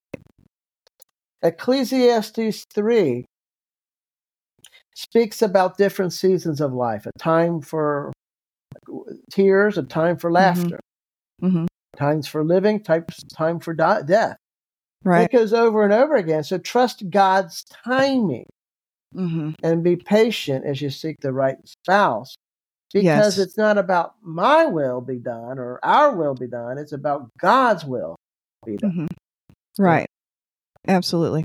Ecclesiastes 1.42 2.66
3 2.74 3.26
speaks 4.96 5.42
about 5.42 5.78
different 5.78 6.14
seasons 6.14 6.62
of 6.62 6.74
life 6.74 7.06
a 7.06 7.12
time 7.18 7.62
for 7.62 8.12
tears, 9.32 9.78
a 9.78 9.84
time 9.84 10.18
for 10.18 10.32
laughter, 10.32 10.80
hmm 11.40 11.66
times 11.98 12.28
for 12.28 12.44
living, 12.44 12.82
types, 12.82 13.24
time 13.36 13.60
for 13.60 13.74
di- 13.74 14.02
death. 14.04 14.38
right 15.04 15.26
It 15.32 15.36
goes 15.36 15.54
over 15.54 15.84
and 15.84 15.94
over 15.94 16.16
again. 16.16 16.44
So 16.44 16.58
trust 16.58 17.10
God's 17.10 17.64
timing 17.64 18.46
hmm 19.14 19.52
and 19.62 19.84
be 19.84 19.96
patient 19.96 20.66
as 20.66 20.82
you 20.82 20.90
seek 20.90 21.18
the 21.22 21.32
right 21.32 21.58
spouse 21.66 22.36
because 22.94 23.38
Yes. 23.38 23.48
it's 23.48 23.58
not 23.58 23.78
about 23.78 24.14
my 24.22 24.66
will 24.66 25.02
be 25.02 25.18
done 25.18 25.60
or 25.60 25.80
our 25.84 26.16
will 26.16 26.36
be 26.36 26.48
done. 26.48 26.78
It's 26.78 26.94
about 26.94 27.30
God's 27.40 27.86
will 27.86 28.16
be 28.66 28.78
done. 28.78 28.92
hmm 28.92 29.06
right 29.78 30.06
absolutely 30.88 31.44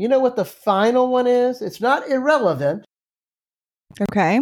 You 0.00 0.08
know 0.08 0.18
what 0.18 0.34
the 0.34 0.46
final 0.46 1.08
one 1.08 1.26
is? 1.26 1.60
It's 1.60 1.78
not 1.78 2.08
irrelevant. 2.08 2.86
okay 4.00 4.40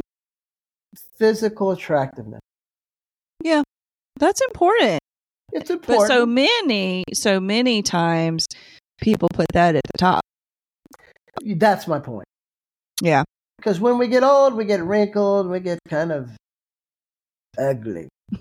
Physical 1.18 1.72
attractiveness. 1.72 2.38
Yeah. 3.42 3.62
That's 4.20 4.40
important 4.40 5.00
It's 5.52 5.68
important. 5.68 6.08
But 6.08 6.14
so 6.14 6.24
many, 6.26 7.02
so 7.12 7.40
many 7.40 7.82
times 7.82 8.46
people 9.00 9.28
put 9.34 9.46
that 9.52 9.74
at 9.74 9.82
the 9.92 9.98
top. 9.98 10.20
That's 11.44 11.88
my 11.88 11.98
point. 11.98 12.26
Yeah. 13.02 13.24
Because 13.56 13.80
when 13.80 13.98
we 13.98 14.06
get 14.06 14.22
old, 14.22 14.54
we 14.54 14.64
get 14.64 14.80
wrinkled, 14.84 15.48
we 15.48 15.58
get 15.58 15.80
kind 15.88 16.12
of 16.12 16.30
ugly. 17.58 18.06
Are 18.32 18.38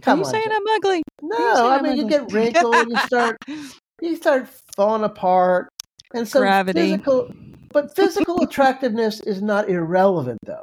Come 0.00 0.20
you 0.20 0.24
on, 0.24 0.30
saying 0.30 0.44
Jeff. 0.46 0.56
I'm 0.56 0.76
ugly? 0.76 1.02
no, 1.20 1.36
Are 1.36 1.72
I 1.72 1.76
I'm 1.76 1.82
mean 1.82 1.96
you 1.96 2.04
ugly? 2.06 2.18
get 2.18 2.32
wrinkled, 2.32 2.88
you 2.88 2.96
start 3.00 3.36
you 4.00 4.16
start 4.16 4.48
falling 4.76 5.04
apart, 5.04 5.68
and 6.14 6.28
so 6.28 6.40
Gravity. 6.40 6.80
physical. 6.92 7.30
But 7.72 7.96
physical 7.96 8.42
attractiveness 8.44 9.20
is 9.20 9.42
not 9.42 9.68
irrelevant, 9.70 10.38
though. 10.46 10.62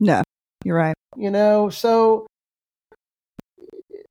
no, 0.00 0.22
you're 0.64 0.76
right. 0.76 0.94
You 1.16 1.30
know, 1.30 1.70
so 1.70 2.26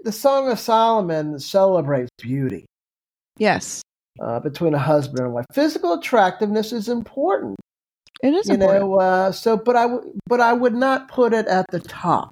the 0.01 0.11
Song 0.11 0.51
of 0.51 0.59
Solomon 0.59 1.39
celebrates 1.39 2.09
beauty 2.21 2.65
Yes, 3.37 3.81
uh, 4.21 4.39
between 4.41 4.73
a 4.75 4.79
husband 4.79 5.25
and 5.25 5.33
wife. 5.33 5.45
Physical 5.53 5.93
attractiveness 5.95 6.73
is 6.73 6.89
important. 6.89 7.57
it 8.23 8.33
is 8.33 8.49
you 8.49 8.51
important. 8.51 8.85
know 8.85 8.95
uh, 8.95 9.31
so 9.31 9.57
but 9.57 9.75
i 9.75 9.83
w- 9.83 10.13
but 10.27 10.41
i 10.41 10.53
would 10.53 10.75
not 10.75 11.09
put 11.09 11.33
it 11.33 11.47
at 11.47 11.65
the 11.71 11.79
top 11.81 12.31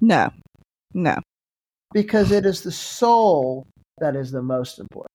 no, 0.00 0.30
no. 0.94 1.16
because 1.92 2.32
it 2.32 2.46
is 2.46 2.62
the 2.62 2.72
soul 2.72 3.66
that 3.98 4.16
is 4.16 4.30
the 4.32 4.42
most 4.42 4.78
important 4.80 5.08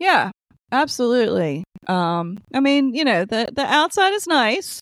Yeah, 0.00 0.30
absolutely. 0.72 1.64
Um, 1.86 2.38
I 2.54 2.60
mean, 2.60 2.94
you 2.94 3.04
know, 3.04 3.24
the 3.24 3.48
the 3.52 3.64
outside 3.64 4.12
is 4.14 4.26
nice, 4.26 4.80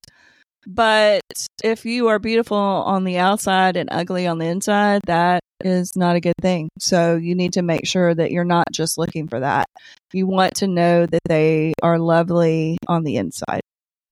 but 0.66 1.23
if 1.64 1.85
you 1.85 2.09
are 2.09 2.18
beautiful 2.18 2.56
on 2.56 3.04
the 3.04 3.18
outside 3.18 3.76
and 3.76 3.88
ugly 3.92 4.26
on 4.26 4.38
the 4.38 4.47
inside, 4.47 5.02
that 5.06 5.40
is 5.62 5.97
not 5.97 6.16
a 6.16 6.20
good 6.20 6.35
thing. 6.40 6.68
So 6.78 7.16
you 7.16 7.35
need 7.35 7.54
to 7.54 7.62
make 7.62 7.87
sure 7.87 8.14
that 8.14 8.30
you're 8.30 8.44
not 8.44 8.66
just 8.73 8.99
looking 8.99 9.28
for 9.28 9.40
that. 9.40 9.66
You 10.12 10.26
want 10.26 10.54
to 10.56 10.66
know 10.66 11.06
that 11.06 11.20
they 11.26 11.75
are 11.82 11.99
lovely 11.99 12.78
on 12.88 13.04
the 13.04 13.16
inside. 13.16 13.61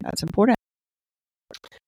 That's 0.03 0.23
important. 0.23 0.57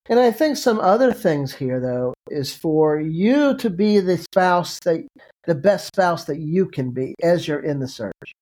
and 0.09 0.19
i 0.19 0.31
think 0.31 0.57
some 0.57 0.81
other 0.81 1.13
things 1.13 1.55
here 1.55 1.79
though 1.81 2.15
is 2.31 2.55
for 2.55 2.99
you 3.01 3.57
to 3.57 3.71
be 3.71 4.01
the 4.01 4.17
spouse 4.19 4.79
that 4.81 5.07
the 5.47 5.55
best 5.55 5.87
spouse 5.89 6.25
that 6.25 6.39
you 6.39 6.67
can 6.67 6.91
be 6.91 7.15
as 7.23 7.47
you're 7.47 7.61
in 7.61 7.79
the 7.81 7.89
search 7.89 8.33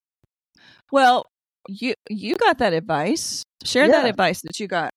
Well, 0.91 1.25
you 1.67 1.93
you 2.09 2.35
got 2.35 2.57
that 2.59 2.73
advice. 2.73 3.43
Share 3.63 3.87
that 3.89 4.05
advice 4.05 4.41
that 4.43 4.59
you 4.59 4.67
got. 4.67 4.91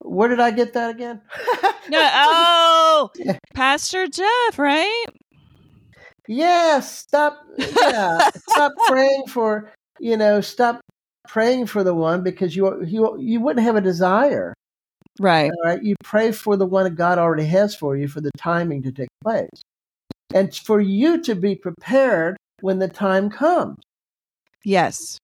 where 0.00 0.28
did 0.28 0.40
i 0.40 0.50
get 0.50 0.72
that 0.74 0.90
again 0.90 1.20
No, 1.88 2.10
oh, 2.14 3.10
Pastor 3.54 4.06
Jeff, 4.06 4.58
right? 4.58 5.04
yeah 6.26 6.80
stop 6.80 7.38
yeah 7.58 8.30
stop 8.48 8.72
praying 8.86 9.24
for 9.28 9.70
you 10.00 10.16
know 10.16 10.40
stop 10.40 10.80
praying 11.28 11.66
for 11.66 11.84
the 11.84 11.94
one 11.94 12.22
because 12.22 12.56
you 12.56 12.82
you 12.84 13.16
you 13.18 13.40
wouldn't 13.40 13.64
have 13.64 13.76
a 13.76 13.80
desire 13.80 14.54
Right. 15.20 15.48
All 15.50 15.70
right, 15.70 15.80
you 15.82 15.94
pray 16.02 16.32
for 16.32 16.56
the 16.56 16.66
one 16.66 16.84
that 16.84 16.96
God 16.96 17.18
already 17.18 17.44
has 17.46 17.72
for 17.74 17.96
you 17.96 18.08
for 18.08 18.20
the 18.20 18.32
timing 18.36 18.82
to 18.82 18.90
take 18.90 19.08
place, 19.22 19.62
and 20.34 20.52
for 20.52 20.80
you 20.80 21.22
to 21.22 21.36
be 21.36 21.54
prepared 21.54 22.36
when 22.60 22.78
the 22.78 22.88
time 22.88 23.30
comes. 23.30 23.76
Yes. 24.64 25.18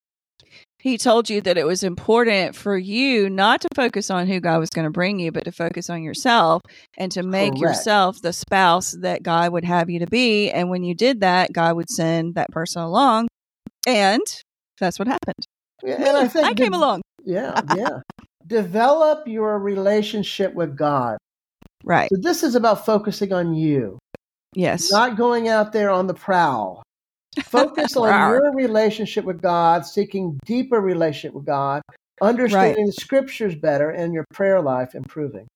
he 0.79 0.97
told 0.99 1.29
you 1.31 1.41
that 1.43 1.57
it 1.59 1.67
was 1.67 1.83
important 1.83 2.55
for 2.57 2.77
you 2.77 3.29
not 3.31 3.61
to 3.63 3.69
focus 3.75 4.11
on 4.11 4.27
who 4.27 4.41
God 4.41 4.59
was 4.61 4.71
going 4.71 4.85
to 4.87 4.91
bring 4.91 5.19
you, 5.19 5.31
but 5.33 5.45
to 5.45 5.53
focus 5.53 5.91
on 5.91 6.03
yourself 6.03 6.63
and 6.99 7.13
to 7.13 7.23
make 7.23 7.51
Correct. 7.53 7.61
yourself 7.61 8.21
the 8.23 8.33
spouse 8.33 8.93
that 9.01 9.23
God 9.23 9.53
would 9.53 9.65
have 9.65 9.89
you 9.91 9.99
to 10.01 10.07
be. 10.07 10.51
And 10.51 10.71
when 10.71 10.83
you 10.85 10.95
did 10.95 11.21
that, 11.21 11.53
God 11.53 11.77
would 11.77 11.91
send 11.91 12.35
that 12.35 12.51
person 12.51 12.83
along. 12.83 13.29
And 13.87 14.21
that's 14.79 14.99
what 14.99 15.09
happened. 15.09 15.45
Yeah, 15.83 15.97
and 15.97 16.17
I 16.17 16.29
think 16.29 16.47
I 16.47 16.55
came 16.55 16.73
de- 16.73 16.77
along. 16.79 17.03
Yeah, 17.25 17.61
yeah. 17.77 18.01
Develop 18.47 19.27
your 19.29 19.59
relationship 19.59 20.55
with 20.55 20.77
God. 20.77 21.17
Right. 21.85 22.09
So 22.13 22.19
this 22.21 22.43
is 22.43 22.55
about 22.55 22.85
focusing 22.85 23.33
on 23.33 23.55
you, 23.55 23.99
Yes. 24.55 24.91
not 24.93 25.17
going 25.17 25.49
out 25.49 25.73
there 25.73 25.91
on 25.91 26.07
the 26.07 26.15
prowl. 26.15 26.83
Focus 27.45 27.97
on 27.97 28.31
your 28.31 28.53
relationship 28.55 29.25
with 29.25 29.41
God, 29.41 29.87
seeking 29.87 30.39
deeper 30.45 30.81
relationship 30.81 31.35
with 31.35 31.47
God, 31.47 31.83
understanding 32.21 32.87
the 32.87 32.93
scriptures 32.93 33.55
better, 33.55 33.91
and 33.91 34.13
your 34.13 34.25
prayer 34.33 34.61
life 34.61 34.95
improving. 34.95 35.47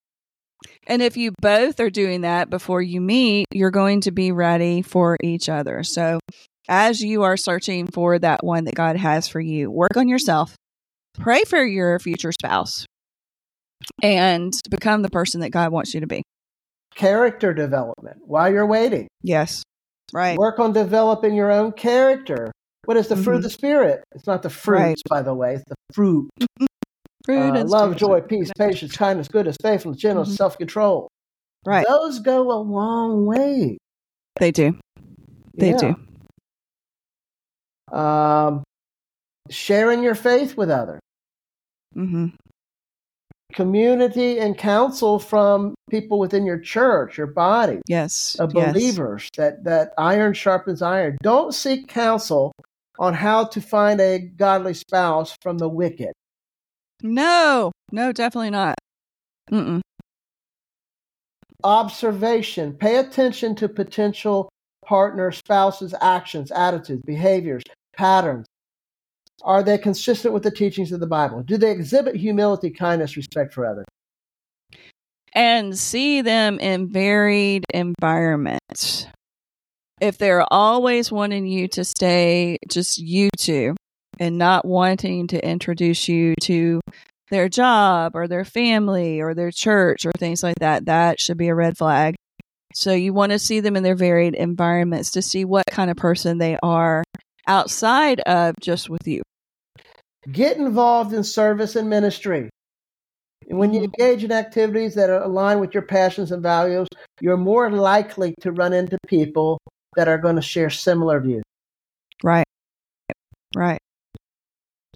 And 0.86 1.02
if 1.02 1.16
you 1.16 1.32
both 1.40 1.80
are 1.80 1.90
doing 1.90 2.22
that 2.22 2.48
before 2.48 2.80
you 2.80 3.00
meet, 3.00 3.46
you're 3.52 3.70
going 3.70 4.02
to 4.02 4.12
be 4.12 4.32
ready 4.32 4.82
for 4.82 5.16
each 5.22 5.48
other. 5.48 5.82
So, 5.82 6.20
as 6.68 7.00
you 7.00 7.22
are 7.22 7.36
searching 7.36 7.86
for 7.86 8.18
that 8.18 8.42
one 8.42 8.64
that 8.64 8.74
God 8.74 8.96
has 8.96 9.28
for 9.28 9.40
you, 9.40 9.70
work 9.70 9.96
on 9.96 10.08
yourself, 10.08 10.54
pray 11.14 11.44
for 11.44 11.62
your 11.62 11.98
future 11.98 12.32
spouse, 12.32 12.86
and 14.02 14.52
become 14.70 15.02
the 15.02 15.10
person 15.10 15.40
that 15.40 15.50
God 15.50 15.72
wants 15.72 15.92
you 15.92 16.00
to 16.00 16.06
be. 16.06 16.22
Character 16.94 17.52
development 17.52 18.18
while 18.24 18.50
you're 18.50 18.66
waiting. 18.66 19.08
Yes. 19.22 19.62
Right. 20.14 20.38
Work 20.38 20.60
on 20.60 20.72
developing 20.72 21.34
your 21.34 21.50
own 21.50 21.72
character. 21.72 22.52
What 22.84 22.96
is 22.96 23.08
the 23.08 23.16
fruit 23.16 23.36
of 23.36 23.42
the 23.42 23.50
Spirit? 23.50 24.04
It's 24.14 24.26
not 24.28 24.42
the 24.42 24.48
fruits, 24.50 24.80
Right. 24.80 24.96
by 25.10 25.22
the 25.22 25.34
way. 25.34 25.54
It's 25.54 25.64
the 25.68 25.74
fruit. 25.92 26.30
Fruit 27.26 27.56
Uh, 27.56 27.60
and 27.60 27.70
love, 27.70 27.96
joy, 27.96 28.20
peace, 28.20 28.50
patience, 28.56 28.94
kindness, 28.94 29.28
goodness, 29.28 29.56
faithfulness, 29.62 29.98
gentleness, 30.00 30.34
Mhm. 30.34 30.36
self 30.36 30.58
control. 30.58 31.08
Right. 31.66 31.84
Those 31.88 32.18
go 32.20 32.52
a 32.52 32.60
long 32.60 33.24
way. 33.24 33.78
They 34.38 34.50
do. 34.50 34.78
They 35.54 35.70
Yeah. 35.70 35.94
do. 37.90 37.96
Um, 37.96 38.62
sharing 39.48 40.02
your 40.02 40.14
faith 40.14 40.54
with 40.56 40.70
others. 40.70 41.00
Mm 41.96 42.10
hmm 42.10 42.26
Community 43.54 44.38
and 44.40 44.58
counsel 44.58 45.18
from 45.18 45.74
people 45.88 46.18
within 46.18 46.44
your 46.44 46.58
church, 46.58 47.16
your 47.16 47.28
body, 47.28 47.80
Yes. 47.86 48.36
of 48.40 48.52
yes. 48.54 48.72
believers. 48.72 49.28
That 49.36 49.62
that 49.64 49.92
iron 49.96 50.34
sharpens 50.34 50.82
iron. 50.82 51.18
Don't 51.22 51.54
seek 51.54 51.86
counsel 51.88 52.52
on 52.98 53.14
how 53.14 53.44
to 53.44 53.60
find 53.60 54.00
a 54.00 54.18
godly 54.18 54.74
spouse 54.74 55.36
from 55.40 55.58
the 55.58 55.68
wicked. 55.68 56.12
No. 57.02 57.70
No, 57.92 58.12
definitely 58.12 58.50
not. 58.50 58.76
Mm-mm. 59.50 59.80
Observation. 61.62 62.74
Pay 62.74 62.96
attention 62.96 63.54
to 63.56 63.68
potential 63.68 64.48
partner 64.84 65.30
spouse's 65.32 65.94
actions, 66.00 66.50
attitudes, 66.50 67.02
behaviors, 67.06 67.62
patterns. 67.96 68.46
Are 69.44 69.62
they 69.62 69.78
consistent 69.78 70.34
with 70.34 70.42
the 70.42 70.50
teachings 70.50 70.90
of 70.90 71.00
the 71.00 71.06
Bible? 71.06 71.42
Do 71.42 71.56
they 71.56 71.70
exhibit 71.70 72.16
humility, 72.16 72.70
kindness, 72.70 73.16
respect 73.16 73.52
for 73.52 73.66
others? 73.66 73.84
and 75.34 75.76
see 75.76 76.22
them 76.22 76.58
in 76.60 76.88
varied 76.88 77.64
environments. 77.74 79.06
If 80.00 80.18
they're 80.18 80.44
always 80.52 81.10
wanting 81.10 81.46
you 81.46 81.68
to 81.68 81.84
stay 81.84 82.58
just 82.68 82.98
you 82.98 83.30
two 83.36 83.74
and 84.18 84.38
not 84.38 84.64
wanting 84.64 85.28
to 85.28 85.46
introduce 85.46 86.08
you 86.08 86.34
to 86.42 86.80
their 87.30 87.48
job 87.48 88.14
or 88.14 88.28
their 88.28 88.44
family 88.44 89.20
or 89.20 89.34
their 89.34 89.50
church 89.50 90.06
or 90.06 90.12
things 90.12 90.42
like 90.42 90.58
that, 90.60 90.86
that 90.86 91.20
should 91.20 91.38
be 91.38 91.48
a 91.48 91.54
red 91.54 91.76
flag. 91.76 92.14
So 92.74 92.92
you 92.92 93.12
want 93.12 93.32
to 93.32 93.38
see 93.38 93.60
them 93.60 93.76
in 93.76 93.82
their 93.82 93.94
varied 93.94 94.34
environments 94.34 95.12
to 95.12 95.22
see 95.22 95.44
what 95.44 95.64
kind 95.70 95.90
of 95.90 95.96
person 95.96 96.38
they 96.38 96.58
are 96.62 97.02
outside 97.46 98.20
of 98.20 98.54
just 98.60 98.90
with 98.90 99.06
you. 99.06 99.22
Get 100.32 100.56
involved 100.58 101.12
in 101.14 101.24
service 101.24 101.76
and 101.76 101.90
ministry. 101.90 102.50
And 103.48 103.58
when 103.58 103.74
you 103.74 103.82
Mhm. 103.82 103.84
engage 103.84 104.24
in 104.24 104.32
activities 104.32 104.94
that 104.96 105.10
are 105.10 105.22
aligned 105.22 105.60
with 105.60 105.74
your 105.74 105.84
passions 105.84 106.32
and 106.32 106.42
values, 106.42 106.88
you're 107.20 107.36
more 107.38 107.70
likely 107.70 108.34
to 108.42 108.52
run 108.52 108.72
into 108.72 108.98
people 109.06 109.60
that 109.96 110.08
are 110.08 110.18
going 110.18 110.36
to 110.36 110.42
share 110.42 110.70
similar 110.70 111.20
views. 111.20 111.44
Right. 112.22 112.46
Right. 113.56 113.80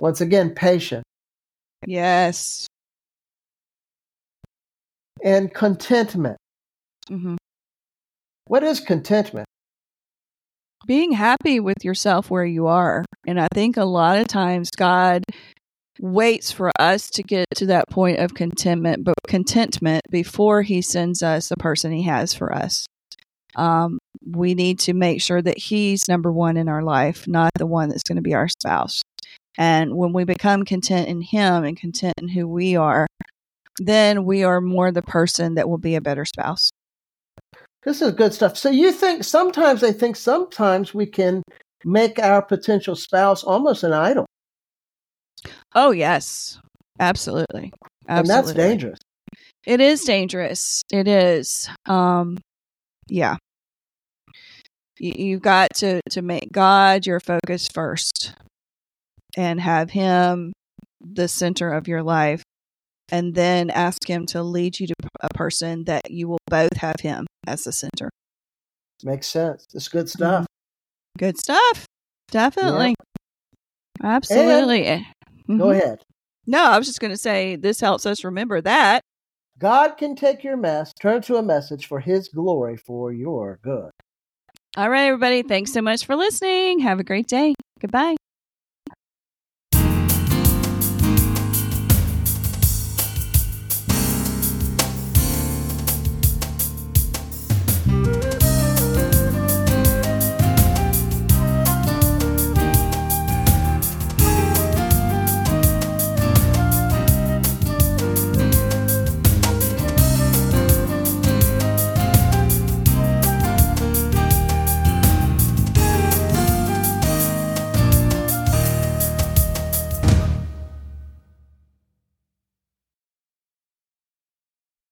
Once 0.01 0.21
again, 0.21 0.55
patient 0.55 1.05
Yes. 1.87 2.67
and 5.23 5.53
contentment. 5.55 6.39
hmm 7.09 7.37
What 8.47 8.65
is 8.65 8.81
contentment? 8.81 9.47
Being 10.87 11.13
happy 11.13 11.61
with 11.61 11.85
yourself 11.85 12.31
where 12.31 12.45
you 12.45 12.67
are. 12.67 13.05
And 13.27 13.41
I 13.41 13.49
think 13.53 13.77
a 13.77 13.85
lot 13.85 14.19
of 14.19 14.29
times 14.29 14.71
God 14.71 15.25
waits 16.01 16.53
for 16.53 16.71
us 16.79 17.11
to 17.11 17.23
get 17.23 17.47
to 17.57 17.67
that 17.67 17.89
point 17.89 18.19
of 18.19 18.35
contentment, 18.35 19.05
but 19.05 19.15
contentment 19.27 20.03
before 20.11 20.63
he 20.63 20.81
sends 20.81 21.23
us 21.23 21.49
the 21.49 21.57
person 21.57 21.93
he 21.93 22.05
has 22.05 22.33
for 22.33 22.55
us. 22.55 22.87
Um, 23.57 23.99
we 24.25 24.55
need 24.55 24.79
to 24.81 24.95
make 24.95 25.21
sure 25.21 25.43
that 25.43 25.59
he's 25.59 26.09
number 26.09 26.31
one 26.31 26.57
in 26.57 26.69
our 26.69 26.83
life, 26.83 27.27
not 27.27 27.51
the 27.57 27.67
one 27.67 27.89
that's 27.89 28.05
going 28.05 28.17
to 28.17 28.23
be 28.23 28.35
our 28.35 28.49
spouse. 28.49 29.03
And 29.57 29.97
when 29.97 30.13
we 30.13 30.25
become 30.25 30.65
content 30.65 31.09
in 31.09 31.21
him 31.21 31.65
and 31.65 31.77
content 31.77 32.15
in 32.19 32.29
who 32.29 32.47
we 32.47 32.77
are, 32.77 33.09
then 33.79 34.25
we 34.25 34.45
are 34.45 34.61
more 34.61 34.93
the 34.93 35.03
person 35.03 35.55
that 35.55 35.69
will 35.69 35.79
be 35.79 35.97
a 35.97 36.01
better 36.01 36.25
spouse. 36.25 36.71
This 37.89 38.03
is 38.03 38.13
good 38.13 38.35
stuff. 38.35 38.59
So 38.59 38.69
you 38.69 38.93
think 38.93 39.25
sometimes 39.25 39.83
I 39.83 39.93
think 39.93 40.15
sometimes 40.15 40.93
we 40.93 41.07
can 41.07 41.43
make 41.87 42.19
our 42.19 42.43
potential 42.43 42.95
spouse 42.95 43.43
almost 43.43 43.83
an 43.83 43.95
idol. 43.95 44.27
Oh, 45.75 45.91
yes. 45.91 46.59
Absolutely. 47.01 47.73
Absolutely. 48.07 48.09
And 48.09 48.29
that's 48.29 48.53
dangerous. 48.53 48.99
It 49.65 49.81
is 49.81 50.03
dangerous. 50.03 50.83
It 50.93 51.09
is. 51.09 51.71
Um, 51.87 52.37
yeah. 53.09 53.37
You, 54.99 55.15
you've 55.17 55.43
got 55.43 55.69
to, 55.77 56.03
to 56.11 56.21
make 56.21 56.53
God 56.53 57.07
your 57.07 57.21
focus 57.21 57.69
first 57.73 58.35
and 59.35 59.59
have 59.59 59.89
Him 59.89 60.53
the 61.01 61.27
center 61.27 61.73
of 61.73 61.89
your 61.89 62.03
life. 62.03 62.43
And 63.11 63.35
then 63.35 63.71
ask 63.71 64.07
Him 64.09 64.27
to 64.27 64.43
lead 64.43 64.79
you 64.81 64.87
to 64.89 64.95
a 65.21 65.29
person 65.35 65.85
that 65.85 66.11
you 66.11 66.29
will 66.29 66.39
both 66.49 66.77
have 66.77 67.01
Him 67.01 67.27
as 67.47 67.63
the 67.65 67.73
center. 67.73 68.11
Makes 69.03 69.29
sense. 69.29 69.67
It's 69.75 69.89
good 69.89 70.09
stuff. 70.11 70.47
Good 71.17 71.39
stuff. 71.39 71.87
Definitely. 72.31 72.95
Absolutely. 74.03 75.07
Go 75.49 75.55
Mhm. 75.55 75.73
ahead. 75.73 76.03
No, 76.47 76.63
I 76.65 76.79
was 76.79 76.87
just 76.87 77.01
going 77.01 77.11
to 77.11 77.17
say 77.17 77.57
this 77.57 77.81
helps 77.81 78.07
us 78.07 78.25
remember 78.25 78.61
that. 78.61 79.03
God 79.59 79.97
can 79.97 80.15
take 80.15 80.45
your 80.45 80.57
mess, 80.57 80.93
turn 81.01 81.17
it 81.17 81.25
to 81.25 81.37
a 81.37 81.43
message 81.43 81.87
for 81.87 82.01
his 82.01 82.29
glory 82.29 82.77
for 82.77 83.13
your 83.13 83.59
good. 83.63 83.91
All 84.77 84.89
right, 84.89 85.07
everybody. 85.07 85.43
Thanks 85.43 85.73
so 85.73 85.83
much 85.83 86.07
for 86.07 86.15
listening. 86.15 86.81
Have 86.81 87.01
a 87.01 87.05
great 87.05 87.27
day. 87.27 87.55
Goodbye. 87.81 88.17